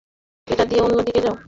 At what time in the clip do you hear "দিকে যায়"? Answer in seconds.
1.01-1.37